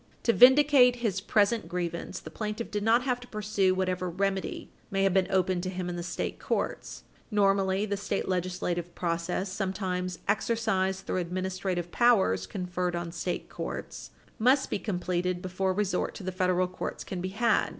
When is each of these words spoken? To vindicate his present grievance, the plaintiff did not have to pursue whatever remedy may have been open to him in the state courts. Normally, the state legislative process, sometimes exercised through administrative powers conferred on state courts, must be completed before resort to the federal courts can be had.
To 0.23 0.33
vindicate 0.33 0.95
his 0.95 1.21
present 1.21 1.69
grievance, 1.69 2.19
the 2.19 2.31
plaintiff 2.31 2.71
did 2.71 2.81
not 2.81 3.03
have 3.03 3.19
to 3.19 3.27
pursue 3.27 3.75
whatever 3.75 4.09
remedy 4.09 4.71
may 4.89 5.03
have 5.03 5.13
been 5.13 5.27
open 5.29 5.61
to 5.61 5.69
him 5.69 5.89
in 5.89 5.95
the 5.95 6.01
state 6.01 6.39
courts. 6.39 7.03
Normally, 7.29 7.85
the 7.85 7.95
state 7.97 8.27
legislative 8.27 8.95
process, 8.95 9.51
sometimes 9.51 10.17
exercised 10.27 11.05
through 11.05 11.17
administrative 11.19 11.91
powers 11.91 12.47
conferred 12.47 12.95
on 12.95 13.11
state 13.11 13.47
courts, 13.47 14.09
must 14.39 14.71
be 14.71 14.79
completed 14.79 15.39
before 15.39 15.71
resort 15.71 16.15
to 16.15 16.23
the 16.23 16.31
federal 16.31 16.67
courts 16.67 17.03
can 17.03 17.21
be 17.21 17.29
had. 17.29 17.69